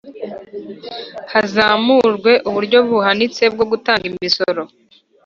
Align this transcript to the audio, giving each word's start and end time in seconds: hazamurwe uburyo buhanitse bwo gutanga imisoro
hazamurwe 1.31 2.31
uburyo 2.49 2.77
buhanitse 2.89 3.43
bwo 3.53 3.65
gutanga 3.71 4.03
imisoro 4.11 4.61